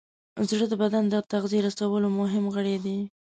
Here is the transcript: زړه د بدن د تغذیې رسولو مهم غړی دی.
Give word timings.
زړه 0.49 0.65
د 0.69 0.73
بدن 0.83 1.03
د 1.09 1.15
تغذیې 1.31 1.59
رسولو 1.67 2.07
مهم 2.19 2.43
غړی 2.55 2.75
دی. 2.85 2.97